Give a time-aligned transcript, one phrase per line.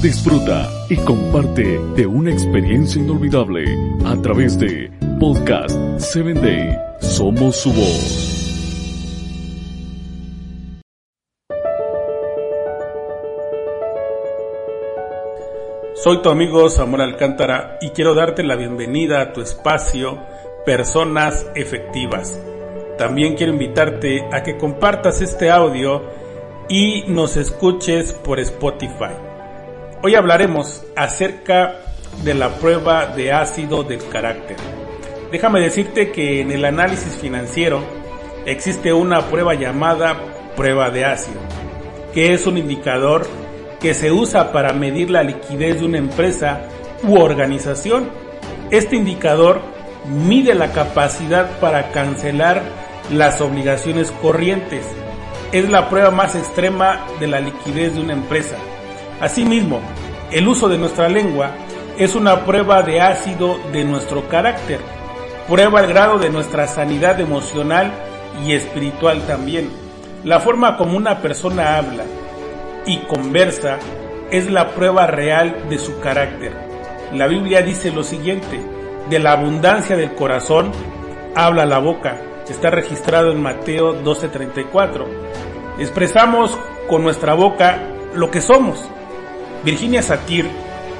[0.00, 3.64] Disfruta y comparte de una experiencia inolvidable
[4.04, 6.78] a través de Podcast 7 Day.
[7.00, 8.36] Somos su voz.
[15.94, 20.20] Soy tu amigo Samuel Alcántara y quiero darte la bienvenida a tu espacio
[20.64, 22.40] Personas Efectivas.
[22.98, 26.02] También quiero invitarte a que compartas este audio
[26.68, 29.25] y nos escuches por Spotify.
[30.02, 31.76] Hoy hablaremos acerca
[32.22, 34.56] de la prueba de ácido del carácter.
[35.32, 37.82] Déjame decirte que en el análisis financiero
[38.44, 40.16] existe una prueba llamada
[40.54, 41.40] prueba de ácido,
[42.12, 43.26] que es un indicador
[43.80, 46.60] que se usa para medir la liquidez de una empresa
[47.02, 48.10] u organización.
[48.70, 49.62] Este indicador
[50.06, 52.62] mide la capacidad para cancelar
[53.10, 54.84] las obligaciones corrientes.
[55.52, 58.56] Es la prueba más extrema de la liquidez de una empresa.
[59.20, 59.80] Asimismo,
[60.30, 61.52] el uso de nuestra lengua
[61.98, 64.80] es una prueba de ácido de nuestro carácter.
[65.48, 67.92] Prueba el grado de nuestra sanidad emocional
[68.44, 69.70] y espiritual también.
[70.24, 72.04] La forma como una persona habla,
[72.86, 73.78] y conversa
[74.30, 76.52] es la prueba real de su carácter.
[77.12, 78.60] La Biblia dice lo siguiente,
[79.10, 80.72] de la abundancia del corazón
[81.34, 82.20] habla la boca.
[82.48, 85.06] Está registrado en Mateo 12:34.
[85.78, 86.56] Expresamos
[86.88, 87.78] con nuestra boca
[88.14, 88.88] lo que somos.
[89.66, 90.48] Virginia Satir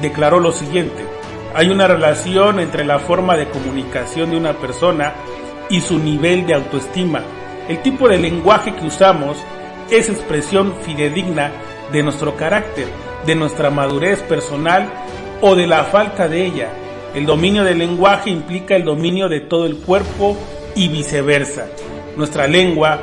[0.00, 1.04] declaró lo siguiente,
[1.52, 5.14] hay una relación entre la forma de comunicación de una persona
[5.68, 7.22] y su nivel de autoestima.
[7.68, 9.36] El tipo de lenguaje que usamos
[9.90, 11.50] es expresión fidedigna
[11.90, 12.86] de nuestro carácter,
[13.26, 14.88] de nuestra madurez personal
[15.40, 16.68] o de la falta de ella.
[17.16, 20.36] El dominio del lenguaje implica el dominio de todo el cuerpo
[20.76, 21.66] y viceversa.
[22.16, 23.00] Nuestra lengua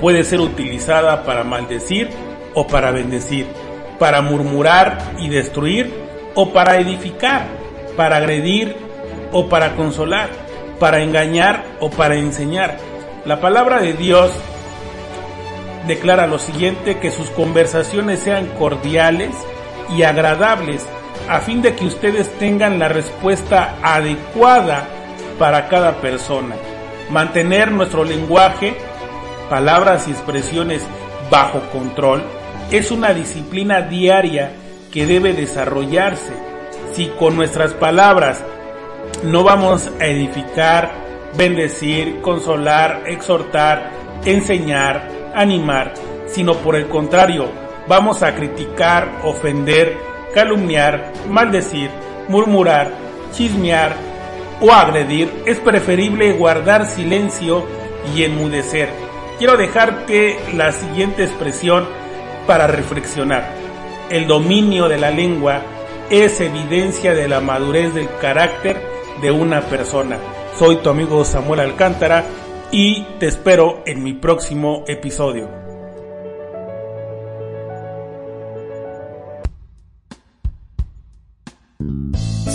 [0.00, 2.10] puede ser utilizada para maldecir
[2.52, 3.46] o para bendecir,
[3.98, 5.92] para murmurar y destruir
[6.34, 7.46] o para edificar,
[7.96, 8.76] para agredir
[9.32, 10.28] o para consolar,
[10.78, 12.76] para engañar o para enseñar.
[13.24, 14.32] La palabra de Dios
[15.86, 19.30] declara lo siguiente, que sus conversaciones sean cordiales
[19.96, 20.86] y agradables,
[21.28, 24.86] a fin de que ustedes tengan la respuesta adecuada
[25.38, 26.56] para cada persona.
[27.10, 28.74] Mantener nuestro lenguaje,
[29.48, 30.82] palabras y expresiones
[31.30, 32.22] bajo control
[32.78, 34.50] es una disciplina diaria
[34.92, 36.32] que debe desarrollarse.
[36.92, 38.42] Si con nuestras palabras
[39.22, 40.90] no vamos a edificar,
[41.36, 43.90] bendecir, consolar, exhortar,
[44.24, 45.94] enseñar, animar,
[46.26, 47.48] sino por el contrario,
[47.86, 49.96] vamos a criticar, ofender,
[50.34, 51.90] calumniar, maldecir,
[52.28, 52.90] murmurar,
[53.32, 53.94] chismear
[54.60, 57.66] o agredir, es preferible guardar silencio
[58.16, 58.88] y enmudecer.
[59.38, 61.86] Quiero dejarte la siguiente expresión
[62.46, 63.48] para reflexionar.
[64.10, 65.62] El dominio de la lengua
[66.10, 68.76] es evidencia de la madurez del carácter
[69.22, 70.18] de una persona.
[70.58, 72.24] Soy tu amigo Samuel Alcántara
[72.70, 75.64] y te espero en mi próximo episodio.